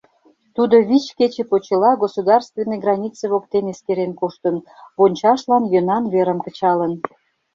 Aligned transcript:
Тудо 0.55 0.75
вич 0.89 1.05
кече 1.17 1.43
почела 1.51 1.91
государственный 2.05 2.79
граница 2.83 3.23
воктен 3.31 3.65
эскерен 3.73 4.11
коштын, 4.19 4.55
вончашлан 4.97 5.63
йӧнан 5.73 6.03
верым 6.13 6.39
кычалын. 6.45 6.93